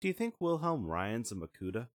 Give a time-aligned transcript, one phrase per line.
[0.00, 1.88] Do you think Wilhelm Ryan's a Makuta?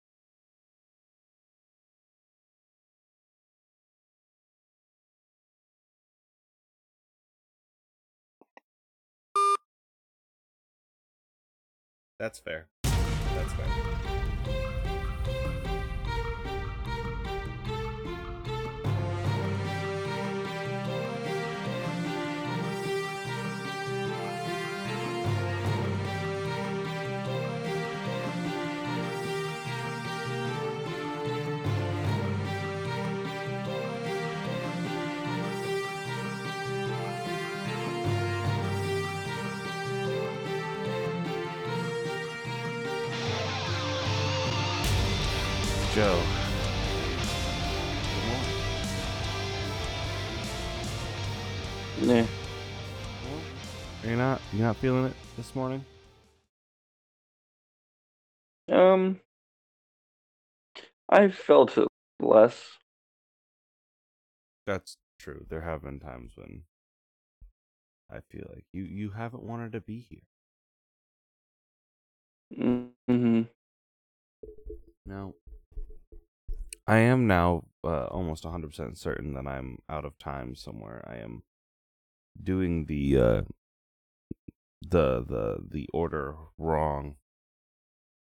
[12.19, 12.67] That's fair.
[12.83, 13.92] That's fair.
[46.03, 46.21] Joe.
[52.01, 52.25] Nah.
[54.03, 55.85] You're not you're not feeling it this morning?
[58.69, 59.21] Um,
[61.07, 61.87] I felt it
[62.19, 62.61] less.
[64.67, 65.45] That's true.
[65.49, 66.63] There have been times when
[68.11, 70.19] I feel like you you haven't wanted to be here.
[73.09, 73.43] Mm-hmm.
[75.05, 75.33] Now,
[76.87, 81.03] I am now uh, almost 100% certain that I'm out of time somewhere.
[81.07, 81.43] I am
[82.41, 83.41] doing the uh,
[84.81, 87.15] the the the order wrong.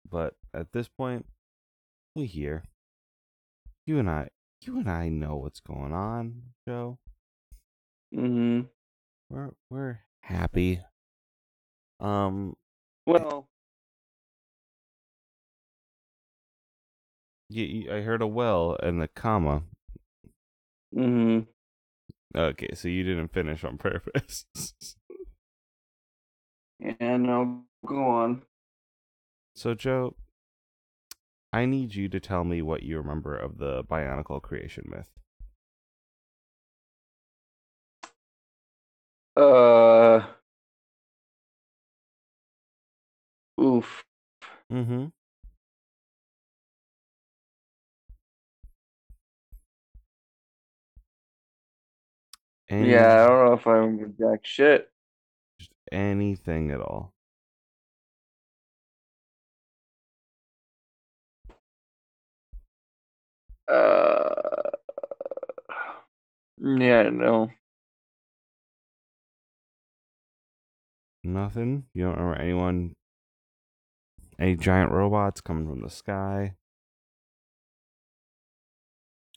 [0.09, 1.25] But at this point,
[2.15, 2.63] we here.
[3.85, 4.29] You and I,
[4.61, 6.99] you and I know what's going on, Joe.
[8.13, 8.61] Mm-hmm.
[9.29, 10.81] We're we're happy.
[11.99, 12.55] Um,
[13.05, 13.47] Well,
[17.53, 19.63] you, I heard a well and the comma.
[20.95, 21.41] mm-hmm.
[22.35, 24.45] Okay, so you didn't finish on purpose.
[26.79, 28.43] Yeah, no, go on.
[29.55, 30.15] so, Joe,
[31.53, 35.09] I need you to tell me what you remember of the Bionicle creation myth.
[39.35, 40.21] Uh.
[43.61, 44.03] Oof.
[52.71, 52.89] Mm-hmm.
[52.89, 54.89] Yeah, I don't know if I remember jack shit.
[55.59, 57.13] just anything at all.
[63.67, 64.69] Uh.
[66.63, 67.51] Yeah, no.
[71.23, 71.85] Nothing.
[71.93, 72.93] You don't remember anyone?
[74.39, 76.55] Any giant robots coming from the sky?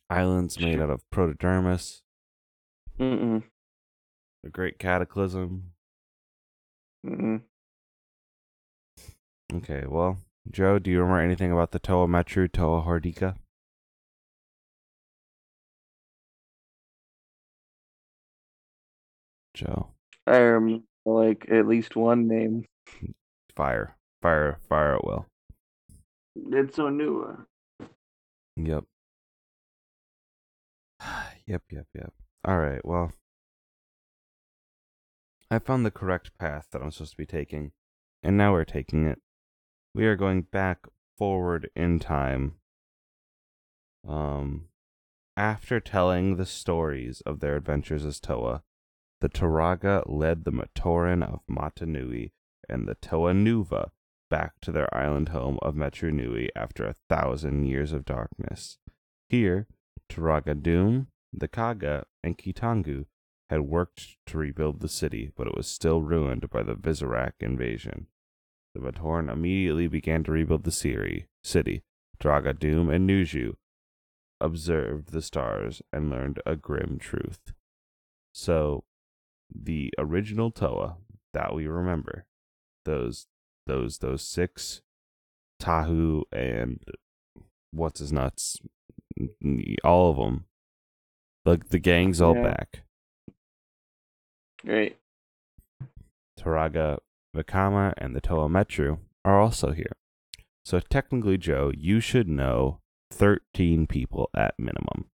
[0.09, 2.03] Islands made out of protodermis.
[2.99, 3.43] Mm-mm.
[4.43, 5.73] The Great Cataclysm.
[7.07, 7.43] Mm-mm.
[9.53, 10.19] Okay, well,
[10.51, 13.37] Joe, do you remember anything about the Toa Metru, Toa Hordika?
[19.55, 19.89] Joe,
[20.27, 22.65] I remember like at least one name.
[23.55, 25.27] fire, fire, fire at will.
[26.37, 27.47] It's so new.
[28.57, 28.85] Yep.
[31.47, 32.13] yep, yep, yep.
[32.45, 33.11] All right, well,
[35.51, 37.73] I found the correct path that I'm supposed to be taking,
[38.23, 39.21] and now we're taking it.
[39.95, 42.57] We are going back forward in time.
[44.07, 44.67] Um,
[45.37, 48.63] after telling the stories of their adventures as Toa,
[49.23, 52.35] the Turaga led the Matoran of Mata Nui
[52.69, 53.91] and the Toa Nuva
[54.29, 58.79] back to their island home of Metru Nui after a thousand years of darkness.
[59.29, 59.67] Here,
[60.11, 63.07] Turaga Dume, the Kaga, and Kitangu
[63.51, 68.07] had worked to rebuild the city, but it was still ruined by the Visorak invasion.
[68.75, 71.83] The Matoran immediately began to rebuild the Siri, city.
[72.21, 73.55] Turaga Dume and Nuju
[74.41, 77.53] observed the stars and learned a grim truth.
[78.33, 78.85] So,
[79.55, 80.97] the original Toa
[81.33, 82.27] that we remember,
[82.85, 83.27] those
[83.67, 84.83] those those six
[85.61, 86.83] Tahu and
[87.71, 88.61] what's his nuts,
[89.85, 90.45] all of them.
[91.45, 92.43] The the gang's all Yeah.
[92.43, 92.83] back.
[94.65, 94.99] Great.
[96.39, 96.99] Turaga
[97.37, 99.93] Vakama and the Toa Metru are also here.
[100.65, 102.81] So technically, Joe, you should know
[103.11, 105.11] thirteen people at minimum.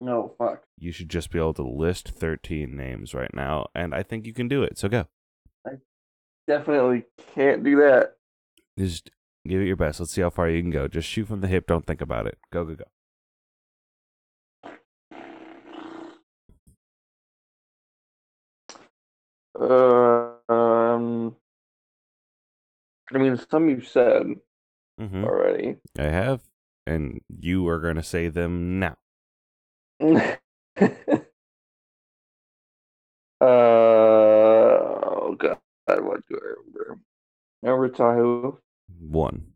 [0.00, 0.64] No, fuck.
[0.78, 4.32] You should just be able to list thirteen names right now, and I think you
[4.32, 4.78] can do it.
[4.78, 5.06] So go.
[5.66, 5.72] I
[6.48, 7.04] definitely
[7.34, 8.16] can't do that.
[8.78, 9.10] Just
[9.46, 10.00] give it your best.
[10.00, 10.88] Let's see how far you can go.
[10.88, 11.66] Just shoot from the hip.
[11.66, 12.38] Don't think about it.
[12.50, 12.84] Go, go, go.
[19.60, 21.36] Uh, um,
[23.12, 24.22] I mean, some you've said.
[24.98, 25.76] hmm already.
[25.98, 26.40] I have,
[26.86, 28.96] and you are going to say them now.
[30.00, 30.24] uh,
[33.40, 36.98] oh god, what do I remember?
[37.62, 38.58] Remember Tahu,
[38.98, 39.52] One,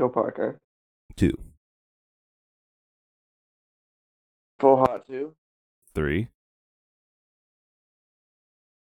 [0.00, 0.58] Joe Parker,
[1.16, 1.36] two,
[4.58, 5.34] Full Hot Two,
[5.94, 6.28] three,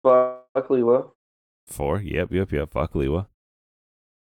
[0.03, 1.11] Fuck Lewa.
[1.67, 2.00] four.
[2.00, 2.73] Yep, yep, yep.
[2.73, 3.27] Fuck Lewa.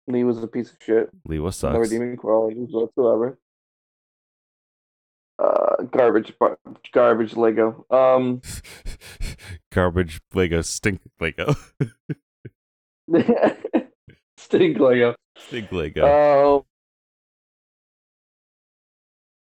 [0.06, 1.10] Lee was a piece of shit.
[1.28, 1.78] Lewa No sucks.
[1.78, 3.38] redeeming qualities whatsoever.
[5.38, 6.32] Uh, garbage,
[6.92, 7.84] garbage Lego.
[7.90, 8.40] Um,
[9.72, 11.54] Garbage Lego stink Lego.
[14.36, 15.14] stink Lego.
[15.36, 16.04] stink Lego.
[16.04, 16.66] Oh,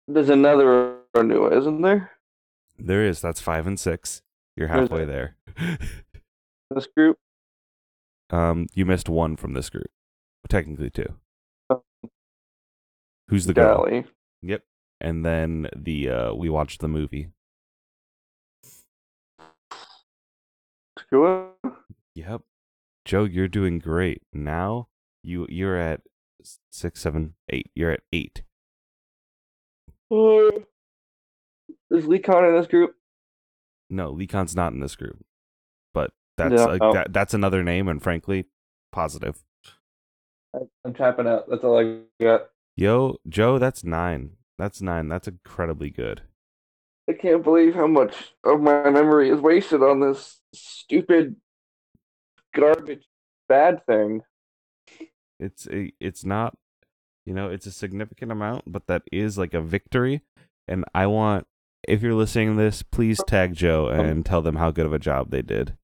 [0.08, 2.12] there's another new, one, isn't there?
[2.78, 3.20] there is.
[3.22, 4.22] That's five and six.
[4.56, 5.36] You're halfway there.
[6.74, 7.18] This group.
[8.30, 9.90] um, you missed one from this group.
[10.50, 11.14] Technically two.
[11.70, 11.84] Oh.
[13.30, 13.78] Who's the girl?
[13.78, 14.06] Golly.
[14.42, 14.64] Yep.
[15.02, 17.30] And then the uh we watched the movie.
[21.00, 21.50] Screw
[22.16, 22.42] Yep.
[23.06, 24.22] Joe, you're doing great.
[24.34, 24.88] Now
[25.24, 26.02] you you're at
[26.72, 27.72] six, seven, eight.
[27.76, 28.44] You're at eight.
[30.10, 30.68] it.
[31.92, 32.96] Is Lee Khan in this group?
[33.90, 35.24] No, Lecon's not in this group.
[35.94, 36.94] But that's a, Oh.
[36.94, 38.46] that, that's another name, and frankly,
[38.92, 39.44] positive.
[40.86, 41.50] I'm tapping out.
[41.50, 42.50] That's all I got.
[42.76, 44.32] Yo, Joe, that's nine.
[44.58, 45.08] That's nine.
[45.08, 46.22] That's incredibly good.
[47.10, 51.36] I can't believe how much of my memory is wasted on this stupid
[52.56, 53.04] garbage
[53.50, 54.22] bad thing.
[55.40, 56.56] It's a, it's not,
[57.26, 60.22] you know, it's a significant amount, but that is like a victory.
[60.68, 61.46] And I want,
[61.88, 63.26] if you're listening to this, please oh.
[63.26, 64.00] tag Joe um.
[64.00, 65.76] and tell them how good of a job they did.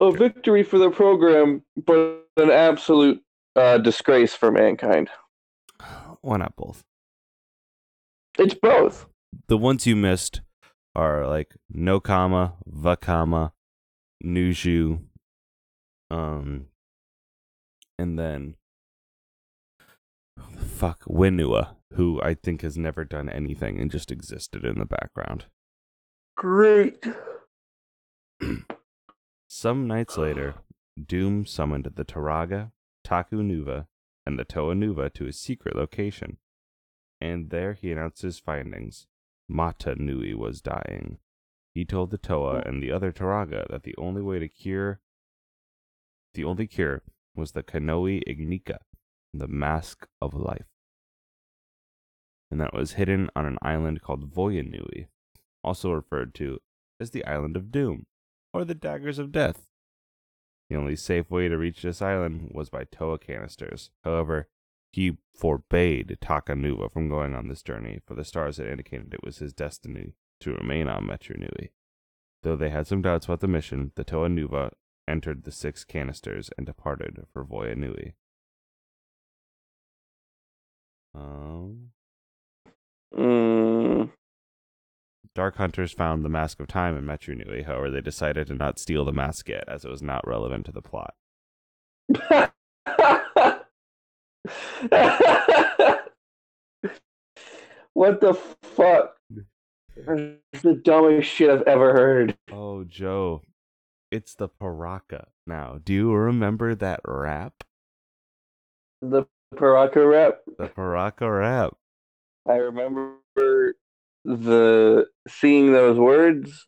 [0.00, 3.22] A victory for the program, but an absolute
[3.56, 5.08] uh, disgrace for mankind.
[6.20, 6.82] Why not both?
[8.38, 9.06] It's both.
[9.48, 10.40] The ones you missed
[10.94, 13.52] are like Nokama, Vakama,
[14.24, 15.00] Nuju,
[16.10, 16.66] um,
[17.98, 18.56] and then
[20.56, 25.46] fuck Whenua, who I think has never done anything and just existed in the background.
[26.36, 27.04] Great.
[29.56, 30.56] Some nights later,
[31.00, 32.72] Dume summoned the Turaga,
[33.04, 33.86] Taku Nuva,
[34.26, 36.38] and the Toa Nuva to a secret location.
[37.20, 39.06] And there he announced his findings.
[39.48, 41.18] Mata Nui was dying.
[41.72, 42.68] He told the Toa hmm.
[42.68, 45.00] and the other Turaga that the only way to cure
[46.34, 47.04] the only cure
[47.36, 48.78] was the Kanohi Ignika,
[49.32, 50.66] the mask of life.
[52.50, 55.06] And that was hidden on an island called Voya Nui,
[55.62, 56.58] also referred to
[56.98, 58.06] as the Island of Doom
[58.54, 59.66] or the Daggers of Death.
[60.70, 63.90] The only safe way to reach this island was by Toa canisters.
[64.02, 64.48] However,
[64.92, 69.38] he forbade Takanuva from going on this journey, for the stars had indicated it was
[69.38, 71.72] his destiny to remain on Metru Nui.
[72.42, 74.70] Though they had some doubts about the mission, the Toa Nuva
[75.08, 78.14] entered the six canisters and departed for Voya Nui.
[81.14, 81.90] Um,
[83.14, 84.10] Mm,
[85.34, 88.78] Dark Hunters found the Mask of Time in Metru Nui, however, they decided to not
[88.78, 91.14] steal the mask yet, as it was not relevant to the plot.
[97.94, 99.16] what the fuck?
[99.96, 102.36] That's the dumbest shit I've ever heard.
[102.52, 103.42] Oh, Joe,
[104.12, 105.80] it's the Piraka now.
[105.82, 107.64] Do you remember that rap?
[109.02, 109.24] The
[109.56, 110.42] Piraka rap.
[110.58, 111.76] The Piraka rap.
[112.48, 113.16] I remember
[114.24, 116.66] the seeing those words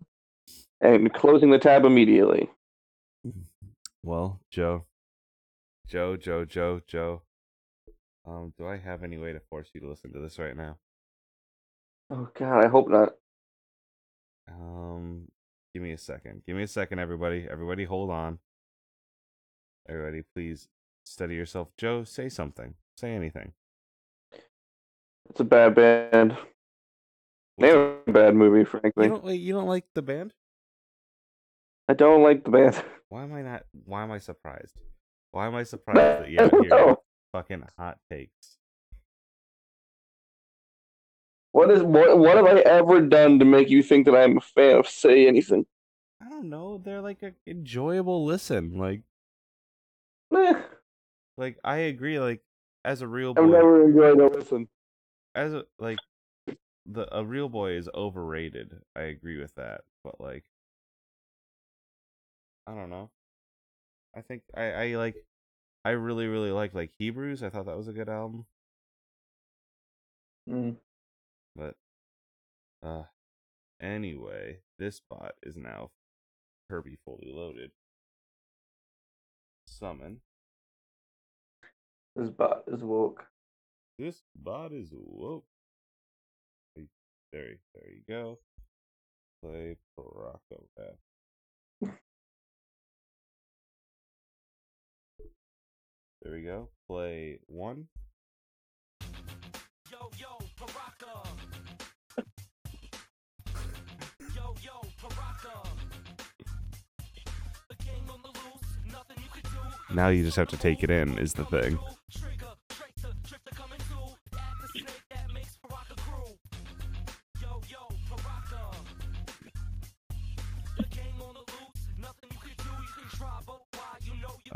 [0.80, 2.50] and closing the tab immediately.
[4.02, 4.86] Well, Joe,
[5.88, 7.22] Joe, Joe, Joe, Joe.
[8.26, 10.76] Um, do I have any way to force you to listen to this right now?
[12.10, 13.14] Oh god, I hope not.
[14.48, 15.28] Um,
[15.74, 16.42] give me a second.
[16.46, 17.46] Give me a second, everybody.
[17.50, 18.38] Everybody, hold on.
[19.88, 20.68] Everybody, please
[21.04, 21.68] steady yourself.
[21.78, 22.74] Joe, say something.
[22.96, 23.52] Say anything.
[25.30, 26.36] It's a bad band.
[27.58, 29.06] They have a bad movie, frankly.
[29.06, 29.24] You don't.
[29.34, 30.32] You don't like the band?
[31.88, 32.82] I don't like the band.
[33.08, 33.64] Why am I not?
[33.84, 34.74] Why am I surprised?
[35.30, 36.00] Why am I surprised
[36.36, 36.98] that not don't
[37.32, 38.56] fucking hot takes?
[41.52, 42.18] What is what?
[42.18, 45.26] What have I ever done to make you think that I'm a fan of Say
[45.26, 45.64] Anything?
[46.20, 46.78] I don't know.
[46.84, 48.76] They're like an enjoyable listen.
[48.78, 49.02] Like,
[50.34, 50.60] Eh,
[51.38, 52.18] like I agree.
[52.18, 52.42] Like,
[52.84, 54.68] as a real boy, I've never enjoyed a listen.
[55.34, 55.98] as a like,
[56.86, 58.82] the a real boy is overrated.
[58.96, 59.82] I agree with that.
[60.04, 60.44] But like,
[62.66, 63.10] I don't know.
[64.14, 65.16] I think I I like.
[65.84, 67.42] I really really like like Hebrews.
[67.42, 68.46] I thought that was a good album,
[70.48, 70.76] Mm.
[71.56, 71.76] but
[72.82, 73.04] uh,
[73.80, 75.90] anyway, this bot is now
[76.70, 77.72] Kirby fully loaded.
[79.66, 80.22] Summon.
[82.16, 83.28] This bot is woke.
[83.98, 85.44] This bot is woke.
[87.32, 88.38] There, there you go.
[89.42, 90.96] Play Piraka rap.
[96.22, 96.68] There we go.
[96.88, 97.86] Play one.
[99.90, 101.28] Yo, yo, Piraka.
[104.34, 105.68] yo, yo, Piraka.
[107.68, 109.94] The gang on the loose, nothing you can do.
[109.94, 111.78] Now you just have to take it in, is the thing.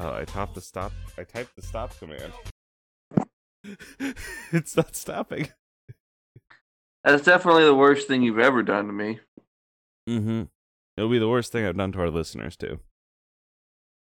[0.01, 0.93] You know you Oh, I tapped the stop.
[1.19, 2.33] I typed the stop command.
[4.53, 5.49] it's not stopping.
[7.05, 9.21] That's definitely the worst thing you've ever done to me.
[10.09, 10.45] Mm-hmm.
[10.97, 12.81] It'll be the worst thing I've done to our listeners too.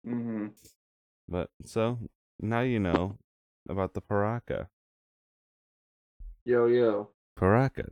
[0.06, 0.48] Mm-hmm.
[1.28, 1.98] But so
[2.40, 3.18] now you know
[3.68, 4.68] about the Piraka.
[6.44, 7.10] Yo, yo.
[7.38, 7.90] Piraka.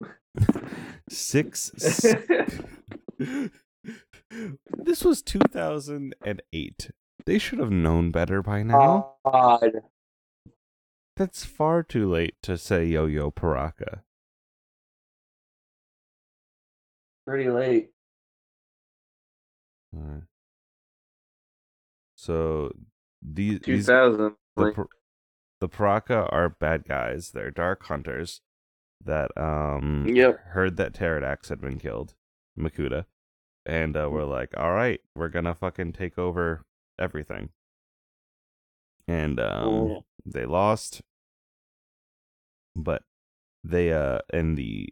[1.08, 1.72] Six.
[1.76, 2.14] s-
[4.78, 6.90] this was 2008.
[7.26, 9.14] They should have known better by now.
[9.24, 9.82] God.
[11.16, 14.00] That's far too late to say yo yo Piraka.
[17.26, 17.90] Pretty late.
[22.16, 22.72] So
[23.22, 24.34] these these 2000.
[24.56, 24.86] the
[25.60, 27.30] the Piraka are bad guys.
[27.32, 28.40] They're dark hunters
[29.02, 30.38] that um Yep.
[30.48, 32.14] heard that Teridax had been killed,
[32.58, 33.06] Makuta,
[33.64, 36.62] and uh, we're like, all right, we're gonna fucking take over
[37.00, 37.50] everything.
[39.08, 40.04] And um, Oh.
[40.24, 41.00] they lost,
[42.76, 43.02] but
[43.64, 44.88] they uh in the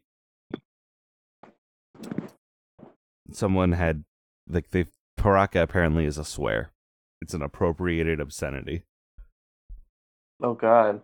[3.33, 4.05] someone had
[4.49, 4.87] like they
[5.19, 6.73] Piraka apparently is a swear.
[7.21, 8.85] It's an appropriated obscenity.
[10.41, 11.03] oh, God.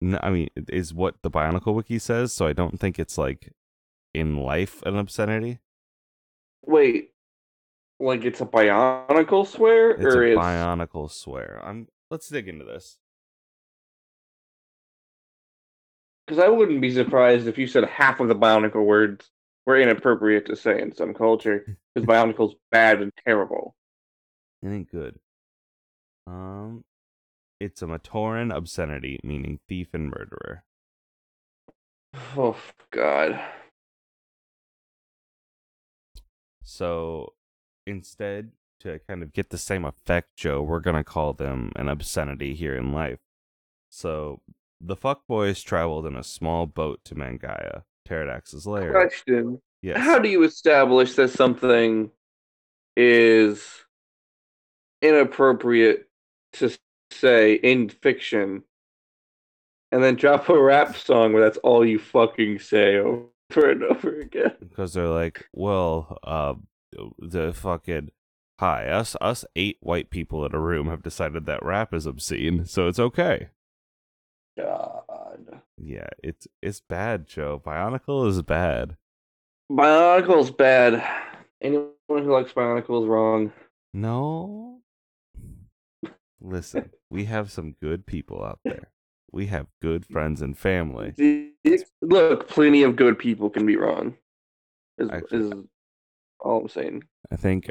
[0.00, 3.18] No, I mean, it is what the Bionicle Wiki says, so I don't think it's
[3.18, 3.52] like
[4.14, 5.58] in life an obscenity.
[6.64, 7.09] Wait.
[8.00, 9.90] Like it's a bionicle swear?
[9.90, 10.40] It's or a it's.
[10.40, 11.60] Bionicle swear.
[11.62, 11.86] I'm.
[12.10, 12.98] Let's dig into this.
[16.26, 19.30] Because I wouldn't be surprised if you said half of the bionicle words
[19.66, 21.76] were inappropriate to say in some culture.
[21.92, 23.74] Because bionicle's bad and terrible.
[24.62, 25.18] It ain't good.
[26.28, 26.84] Um,
[27.58, 30.62] it's a Matoran obscenity, meaning thief and murderer.
[32.36, 32.56] Oh,
[32.92, 33.40] God.
[36.62, 37.32] So
[37.90, 42.54] instead, to kind of get the same effect, Joe, we're gonna call them an obscenity
[42.54, 43.18] here in life.
[43.90, 44.40] So
[44.80, 48.90] the fuckboys traveled in a small boat to Mangaia, Teridax's lair.
[48.90, 49.60] Question.
[49.82, 49.98] Yes.
[49.98, 52.10] How do you establish that something
[52.96, 53.84] is
[55.02, 56.08] inappropriate
[56.54, 56.70] to
[57.10, 58.62] say in fiction
[59.92, 64.20] and then drop a rap song where that's all you fucking say over and over
[64.20, 64.52] again?
[64.60, 66.54] because they're like, well, uh,
[67.18, 68.10] the fucking
[68.58, 72.64] hi us us eight white people in a room have decided that rap is obscene,
[72.66, 73.48] so it's okay.
[74.58, 75.62] God.
[75.78, 77.60] Yeah, it's it's bad, Joe.
[77.64, 78.96] Bionicle is bad.
[79.70, 81.02] Bionicle's bad.
[81.62, 83.52] Anyone who likes Bionicle is wrong.
[83.94, 84.80] No,
[86.40, 88.90] listen, we have some good people out there.
[89.32, 91.14] We have good friends and family.
[92.02, 94.16] Look, plenty of good people can be wrong.
[94.98, 95.52] Is, Actually- is
[96.40, 97.04] all I'm saying.
[97.30, 97.68] I think,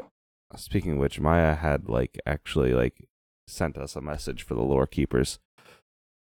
[0.56, 3.08] speaking of which, Maya had like actually like
[3.46, 5.38] sent us a message for the lore keepers.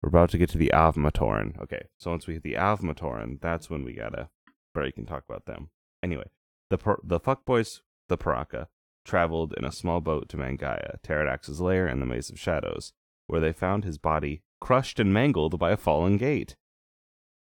[0.03, 1.59] We're about to get to the Avmatoran.
[1.63, 4.29] Okay, so once we hit the Avmatoran, that's when we gotta
[4.75, 5.71] break and talk about them.
[6.03, 6.27] Anyway,
[6.71, 8.67] the per- the fuckboys, the Piraka,
[9.05, 12.93] traveled in a small boat to Mangaia, Teridax's lair in the Maze of Shadows,
[13.27, 16.57] where they found his body crushed and mangled by a fallen gate.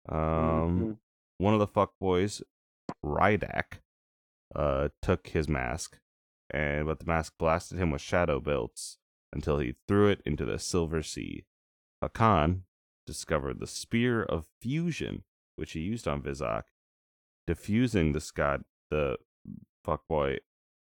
[0.08, 0.96] Um, Mhm.
[1.38, 2.42] one of the fuckboys,
[3.04, 3.80] Reidak,
[4.54, 5.98] uh, took his mask,
[6.50, 8.98] and but the mask blasted him with shadow bolts
[9.32, 11.44] until he threw it into the Silver Sea.
[12.02, 12.62] Hakann
[13.06, 15.24] discovered the Spear of Fusion,
[15.56, 16.64] which he used on Vezok,
[17.46, 19.16] diffusing the Scott, the
[19.86, 20.38] fuckboy,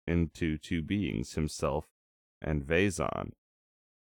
[0.07, 1.87] into two beings, himself
[2.43, 3.33] and Vezon.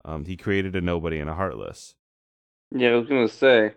[0.05, 1.95] Um, he created a nobody and a heartless.
[2.71, 3.73] Yeah, I was gonna say.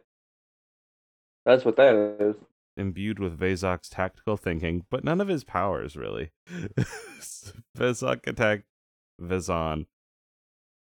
[1.44, 2.36] That's what that is.
[2.80, 6.30] Imbued with Vezok's tactical thinking, but none of his powers really.
[7.76, 8.64] Vezok attacked
[9.20, 9.84] Vezon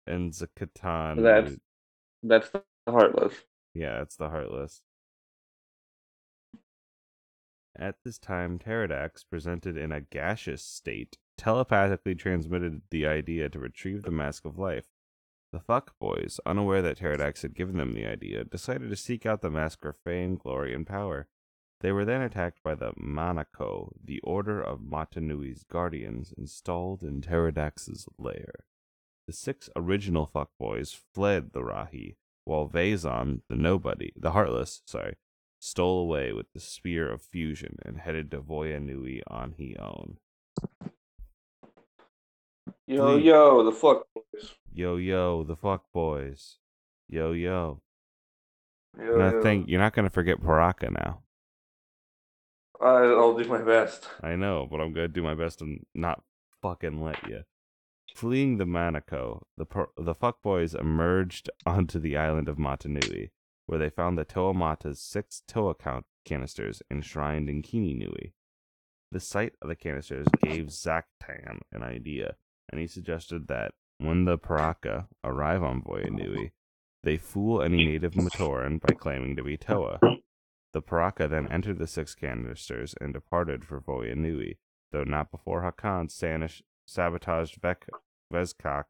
[0.06, 1.22] and Zaktan.
[1.22, 1.56] That's-
[2.22, 3.34] That's the Heartless.
[3.74, 4.82] Yeah, it's the Heartless.
[7.78, 14.02] At this time, Teridax, presented in a gaseous state, telepathically transmitted the idea to retrieve
[14.02, 14.86] the Mask of Life.
[15.52, 19.40] The Fuck Boys, unaware that Teridax had given them the idea, decided to seek out
[19.42, 21.28] the mask for fame, glory, and power.
[21.80, 27.20] They were then attacked by the Manako, the Order of Mata Nui's guardians, installed in
[27.20, 28.64] Teridax's lair.
[29.26, 35.16] The six original fuckboys fled the Rahi, while Vezon, the nobody, the heartless, sorry,
[35.58, 40.18] stole away with the spear of fusion and headed to Voya Nui on he own.
[42.86, 44.54] Yo, yo, the fuck boys.
[44.72, 46.58] Yo yo, the fuck boys.
[47.08, 47.82] Yo yo.
[48.98, 49.42] Yo, I yo.
[49.42, 51.22] think you're not gonna forget Piraka now.
[52.80, 54.08] I'll do my best.
[54.22, 56.22] I know, but I'm gonna do my best to not
[56.62, 57.42] fucking let you.
[58.14, 63.30] Fleeing the Manako, the per- the fuckboys emerged onto the island of Mata Nui,
[63.66, 68.34] where they found the Toa Mata's six Toa count canisters enshrined in Kini Nui.
[69.12, 72.36] The sight of the canisters gave Zaktan an idea,
[72.70, 76.52] and he suggested that when the Piraka arrive on Voya Nui,
[77.02, 80.00] they fool any native Matoran by claiming to be Toa.
[80.76, 84.58] The Piraka then entered the six canisters and departed for Voya Nui,
[84.92, 87.88] though not before Hakann Sanish sabotaged Vek-
[88.30, 88.84] Vezkak,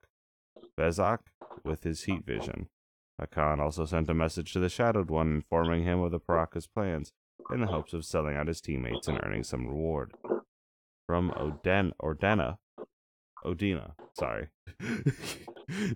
[0.76, 1.20] Vezak
[1.64, 2.70] with his heat vision.
[3.22, 7.12] Hakann also sent a message to the Shadowed One informing him of the Piraka's plans,
[7.52, 10.12] in the hopes of selling out his teammates and earning some reward.
[11.06, 12.58] From Oden Ordena,
[13.44, 14.48] Odina, sorry,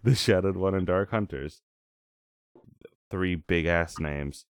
[0.05, 1.63] the Shadowed One and Dark Hunters,
[3.11, 4.47] three big ass names,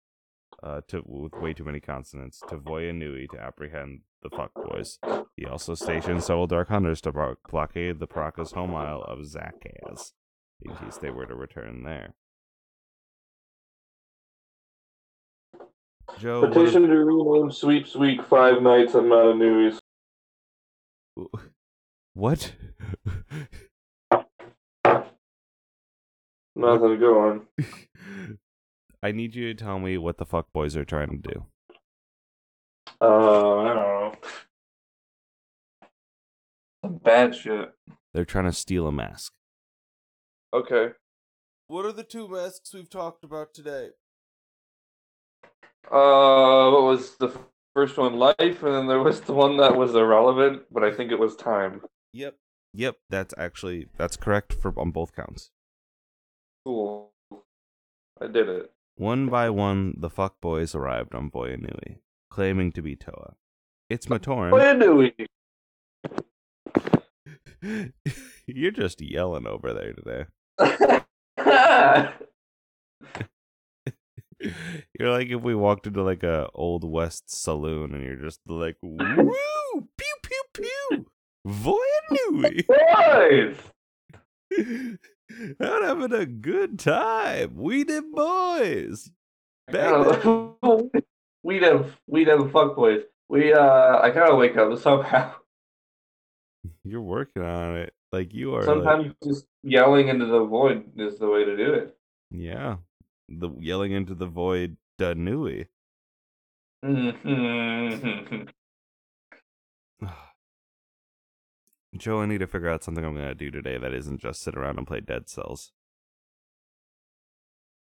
[0.62, 4.98] uh, to with way too many consonants, to Voya Nui to apprehend the fuckboys.
[5.36, 10.12] He also stationed several Dark Hunters to blo- blockade the Piraka's home isle of Zakaz,
[10.62, 12.14] in case they were to return there.
[16.18, 19.78] Joe, Petition to rename Sweeps Week Five Nights at Mata Nui's.
[21.16, 21.40] if-
[22.14, 22.52] what?
[26.58, 27.46] Nothing to go on.
[29.06, 31.46] I need you to tell me what the fuck boys are trying to do.
[33.00, 34.14] Uh, I don't know.
[36.84, 37.72] Some bad shit.
[38.12, 39.32] They're trying to steal a mask.
[40.52, 40.88] Okay.
[41.68, 43.90] What are the two masks we've talked about today?
[45.88, 47.30] Uh, what was the
[47.76, 48.16] first one?
[48.16, 51.36] Life, and then there was the one that was irrelevant, but I think it was
[51.36, 51.80] time.
[52.12, 52.34] Yep.
[52.74, 55.52] Yep, that's actually that's correct for on both counts.
[56.64, 57.12] Cool.
[58.20, 58.72] I did it.
[58.96, 63.34] One by one, the fuckboys arrived on Voya Nui, claiming to be Toa.
[63.90, 64.52] It's Matoran.
[64.96, 65.12] We?
[68.46, 70.24] You're just yelling over there today.
[74.98, 78.76] You're like if we walked into like a old west saloon and you're just like,
[78.80, 79.04] woo,
[79.98, 81.06] pew pew pew,
[81.46, 82.64] Voya Nui.
[82.68, 83.56] Boys!
[85.62, 87.56] Out having a good time.
[87.56, 89.10] We did boys.
[91.42, 93.02] we did we have fuck boys.
[93.28, 95.34] We uh, I gotta wake up somehow.
[96.84, 97.92] You're working on it.
[98.12, 98.58] Like you are.
[98.60, 101.96] like- Sometimes just yelling into the void is the way to do it.
[102.30, 102.76] yeah.
[103.28, 105.66] The yelling into the void, Danui.
[111.96, 114.56] Joe, I need to figure out something I'm gonna do today that isn't just sit
[114.56, 115.72] around and play Dead Cells.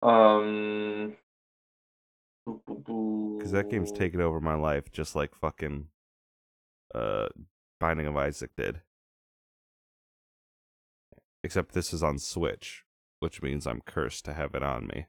[0.02, 1.15] um.
[2.45, 5.88] Because that game's taken over my life just like fucking
[6.93, 7.28] uh
[7.80, 8.82] Binding of Isaac did.
[11.43, 12.84] Except this is on Switch,
[13.19, 15.08] which means I'm cursed to have it on me.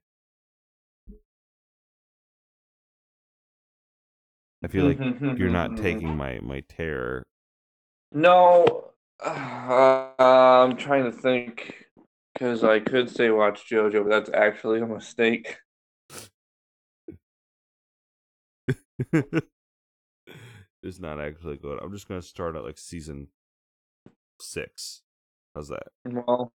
[4.64, 4.98] I feel like
[5.38, 7.24] you're not taking my my terror.
[8.12, 8.81] No,
[9.20, 11.86] uh, I'm trying to think
[12.32, 15.56] because I could say watch JoJo, but that's actually a mistake.
[20.82, 21.78] it's not actually good.
[21.82, 23.28] I'm just gonna start at like season
[24.40, 25.02] six.
[25.54, 25.88] How's that?
[26.04, 26.52] Well,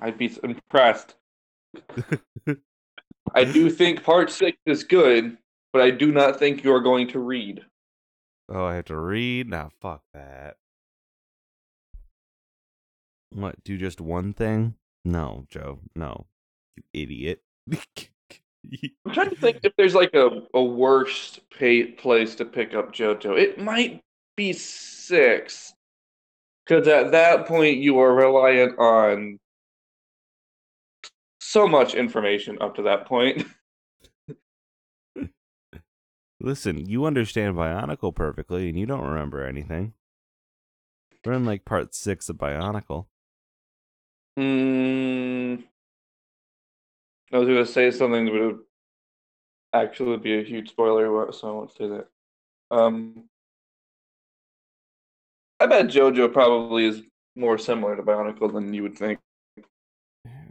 [0.00, 1.14] I'd be impressed.
[3.34, 5.38] I do think part six is good,
[5.72, 7.62] but I do not think you're going to read.
[8.48, 9.48] Oh, I have to read?
[9.48, 9.70] now.
[9.80, 10.56] fuck that.
[13.34, 14.74] What, do just one thing?
[15.04, 15.80] No, Joe.
[15.94, 16.26] No.
[16.76, 17.42] You idiot.
[17.70, 22.92] I'm trying to think if there's like a, a worse pay, place to pick up
[22.92, 23.38] JoJo.
[23.38, 24.00] It might
[24.36, 25.72] be six.
[26.64, 29.38] Because at that point, you are reliant on
[31.40, 33.44] so much information up to that point.
[36.40, 39.94] Listen, you understand Bionicle perfectly, and you don't remember anything.
[41.24, 43.06] We're in like part six of Bionicle.
[44.38, 45.62] Mm,
[47.32, 48.60] I was gonna say something that would
[49.72, 52.06] actually be a huge spoiler, so I won't say that.
[52.70, 53.24] Um,
[55.60, 57.02] I bet JoJo probably is
[57.36, 59.18] more similar to Bionicle than you would think.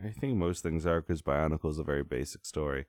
[0.04, 2.86] I think most things are because Bionicle is a very basic story.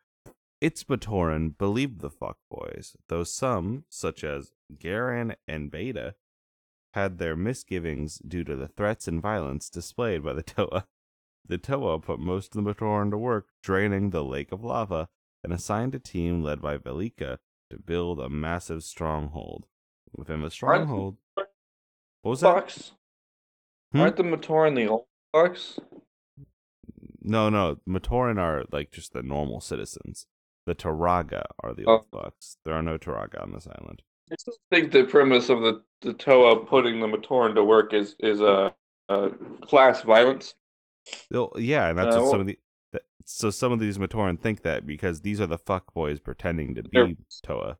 [0.61, 6.15] It's Matoran believed the fuck boys, though some, such as Garan and Beta,
[6.95, 10.87] had their misgivings due to the threats and violence displayed by the Toa.
[11.47, 15.09] The Toa put most of the Matoran to work draining the Lake of Lava
[15.43, 17.39] and assigned a team led by Velika
[17.71, 19.67] to build a massive stronghold.
[20.15, 21.49] Within the stronghold, what
[22.23, 22.93] was that?
[23.93, 24.01] Hmm?
[24.03, 25.79] Aren't the Matoran the old Bucks?
[27.23, 30.27] No, no, Matoran are like just the normal citizens.
[30.67, 31.93] The Taraga are the Oh.
[31.93, 32.59] old bucks.
[32.65, 34.03] There are no Taraga on this island.
[34.33, 38.17] I just think the premise of the, the Toa putting the Matoran to work is
[38.21, 38.71] is a uh,
[39.11, 39.29] uh,
[39.67, 40.55] class violence.
[41.31, 42.59] They'll- yeah, and that's Uh, what some well- of the.
[42.93, 46.75] That, so some of these Matoran think that because these are the fuck boys pretending
[46.77, 47.77] to be Toa.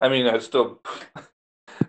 [0.00, 0.80] I mean, I still.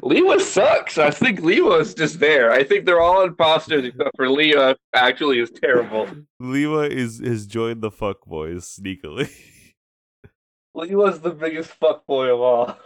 [0.01, 0.97] Lewa sucks.
[0.97, 2.51] I think Lewa is just there.
[2.51, 4.75] I think they're all imposters except for Lewa.
[4.93, 6.07] Actually, is terrible.
[6.41, 9.29] Lewa is has joined the fuck boys sneakily.
[10.75, 12.77] Lewa's the biggest fuckboy of all.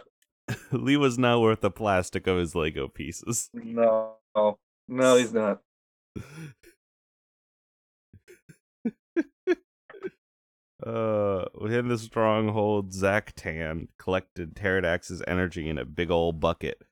[0.72, 3.50] Lee was not worth the plastic of his Lego pieces.
[3.52, 4.14] No,
[4.88, 5.60] no, he's not.
[10.86, 16.82] Uh, within the stronghold, Zaktan collected Teridax's energy in a big old bucket,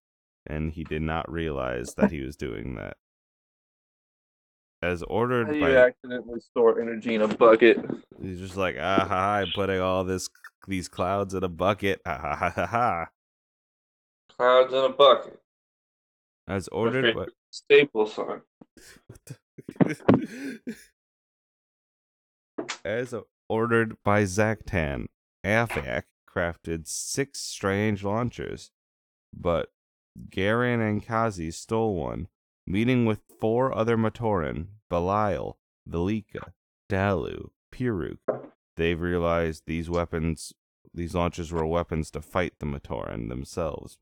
[0.44, 2.96] and he did not realize that he was doing that.
[4.82, 5.46] As ordered.
[5.46, 7.78] How do by, you accidentally store energy in a bucket?
[8.22, 10.28] he's just like, ah ha, ha, I'm putting all this
[10.68, 13.06] these clouds in a bucket, ha ha ha ha ha.
[14.36, 15.40] Clouds in a bucket.
[16.46, 17.26] As ordered by.
[17.50, 18.42] Staple song.
[22.84, 23.14] As
[23.48, 25.06] ordered by Zaktan,
[25.44, 28.70] Avak crafted six strange launchers,
[29.34, 29.70] but
[30.28, 32.28] Garan and Kazi stole one,
[32.66, 36.52] meeting with four other Matoran, Belial, Velika,
[36.90, 38.18] Dalu, Piruk.
[38.76, 40.52] They've realized these weapons,
[40.92, 43.98] these launchers were weapons to fight the Matoran themselves.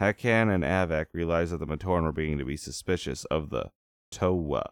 [0.00, 3.70] Hakann and Avak realized that the Matoran were beginning to be suspicious of the
[4.10, 4.70] Toa.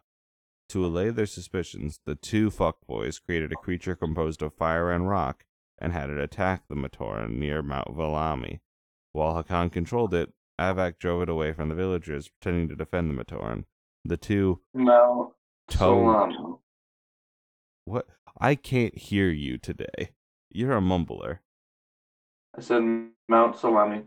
[0.70, 5.44] To allay their suspicions, the two fuckboys created a creature composed of fire and rock
[5.78, 8.60] and had it attack the Matoran near Mount Valami.
[9.12, 13.25] While Hakann controlled it, Avak drove it away from the villagers, pretending to defend the
[13.25, 13.64] Matoran.
[14.05, 15.35] The two No.
[15.69, 16.61] Toe.
[17.85, 18.07] what
[18.38, 20.11] I can't hear you today.
[20.51, 21.38] You're a mumbler.
[22.57, 22.83] I said
[23.29, 24.03] Mount Salami.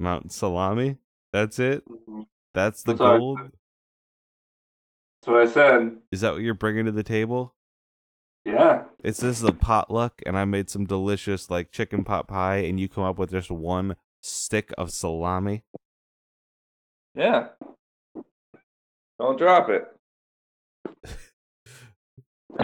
[0.00, 0.96] Mount Salami?
[1.32, 1.88] That's it?
[1.88, 2.22] Mm-hmm.
[2.54, 3.40] That's the That's I gold?
[3.40, 5.98] That's what I said.
[6.10, 7.54] Is that what you're bringing to the table?
[8.44, 8.84] Yeah.
[9.04, 12.80] It's this is a potluck, and I made some delicious like chicken pot pie, and
[12.80, 15.62] you come up with just one stick of salami.
[17.14, 17.48] Yeah.
[19.18, 19.84] Don't drop it.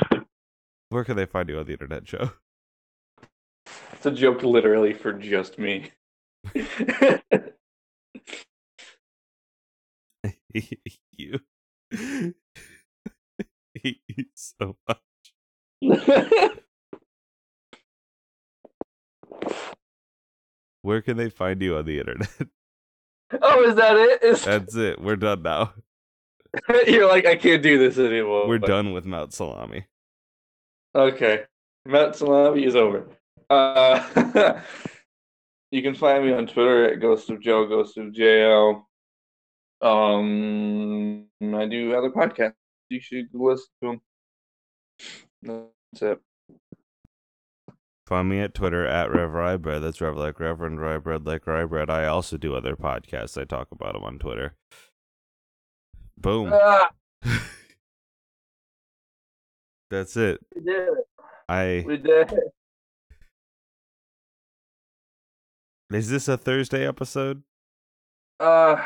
[0.90, 2.30] Where can they find you on the internet, Joe?
[3.92, 5.90] It's a joke literally for just me.
[11.16, 11.40] You.
[11.92, 12.32] I
[13.74, 14.98] hate you so much.
[20.82, 22.48] Where can they find you on the internet?
[23.42, 24.22] Oh, is that it?
[24.22, 25.00] Is That's it.
[25.00, 25.72] We're done now.
[26.86, 28.48] You're like, I can't do this anymore.
[28.48, 29.86] We're done with Mount Salami.
[30.94, 31.44] Okay.
[31.86, 33.06] Mount Salami is over.
[33.50, 34.60] Uh,
[35.70, 38.82] you can find me on Twitter at Ghost of Joe, Ghost of JL.
[39.80, 42.54] Um, I do other podcasts.
[42.88, 44.00] You should listen to
[45.42, 45.68] them.
[45.92, 46.20] That's it.
[48.08, 49.82] Find me at Twitter at Rev Rybread.
[49.82, 51.90] That's Rev like Reverend Rybread like Rybread.
[51.90, 53.38] I also do other podcasts.
[53.38, 54.54] I talk about them on Twitter.
[56.16, 56.50] Boom.
[56.50, 56.88] Ah,
[59.90, 60.40] That's it.
[60.56, 61.04] we did it.
[61.50, 62.54] I We did it.
[65.92, 67.42] is this a Thursday episode?
[68.40, 68.76] Uh,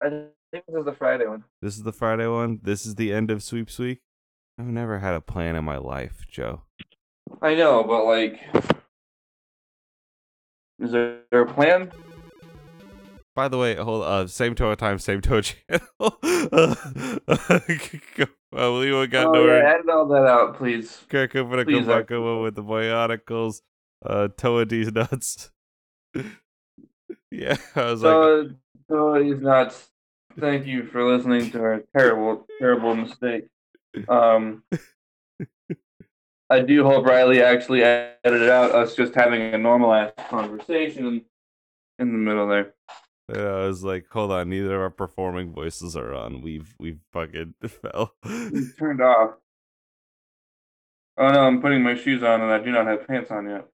[0.00, 0.08] I
[0.52, 1.42] think this is the Friday one.
[1.60, 2.60] This is the Friday one.
[2.62, 3.98] This is the end of Sweeps Week.
[4.60, 6.62] I've never had a plan in my life, Joe.
[7.42, 8.40] I know, but like,
[10.80, 11.90] is there, there a plan?
[13.34, 15.88] By the way, hold uh same Toa time, same Toa channel.
[16.00, 16.74] uh,
[18.56, 19.62] uh, Leo got oh, nowhere.
[19.62, 21.04] yeah, edit all that out, please.
[21.08, 23.60] Kirk over to with the bioticals.
[24.04, 25.50] Uh, Toa D's nuts.
[27.30, 28.50] yeah, I was like, So,
[28.88, 29.88] so he's nuts.
[30.38, 33.46] Thank you for listening to our terrible, terrible mistake.
[34.08, 34.62] Um,
[36.50, 41.24] I do hope Riley actually edited out us just having a normal ass conversation
[41.98, 42.72] in the middle there.
[43.28, 46.40] and I was like, hold on, neither of our performing voices are on.
[46.40, 48.14] We've we've fucking fell.
[48.24, 49.32] It's turned off.
[51.18, 53.66] Oh no, I'm putting my shoes on and I do not have pants on yet.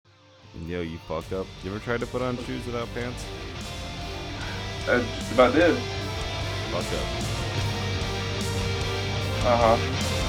[0.66, 1.46] Yo, you fuck up.
[1.62, 3.24] You ever tried to put on shoes without pants?
[4.88, 5.76] I just about did.
[6.70, 7.06] Fuck up.
[9.46, 10.23] Uh huh.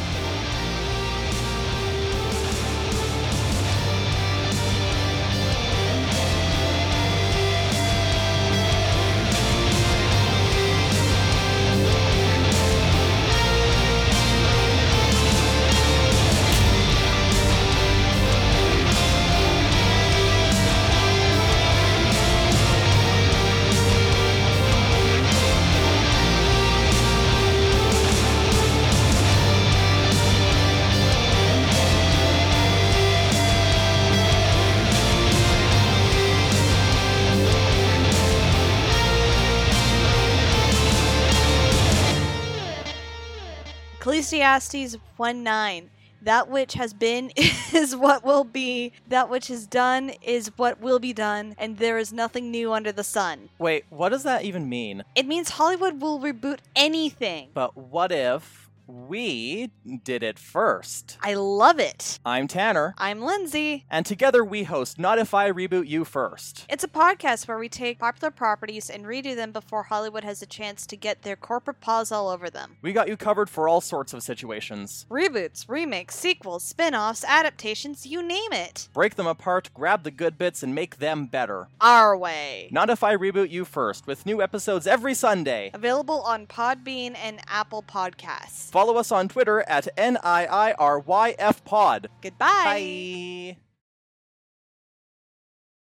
[44.06, 45.90] Ecclesiastes 1 9.
[46.22, 47.32] That which has been
[47.74, 51.98] is what will be, that which is done is what will be done, and there
[51.98, 53.50] is nothing new under the sun.
[53.58, 55.04] Wait, what does that even mean?
[55.16, 57.50] It means Hollywood will reboot anything.
[57.56, 59.72] But what if we
[60.04, 61.18] did it first?
[61.22, 62.20] I love it.
[62.26, 63.86] I'm Tanner, I'm Lindsay.
[63.90, 66.66] and together we host Not If I Reboot You First.
[66.70, 70.46] It's a podcast where we take popular properties and redo them before Hollywood has a
[70.46, 72.78] chance to get their corporate paws all over them.
[72.82, 75.06] We got you covered for all sorts of situations.
[75.10, 78.88] Reboots, remakes, sequels, spin offs, adaptations, you name it.
[78.94, 81.68] Break them apart, grab the good bits, and make them better.
[81.82, 82.70] Our way.
[82.72, 85.72] Not If I Reboot You First, with new episodes every Sunday.
[85.74, 88.72] Available on Podbean and Apple Podcasts.
[88.76, 92.10] Follow us on Twitter at NIIRYF Pod.
[92.22, 93.56] Goodbye.
[93.56, 93.58] Bye.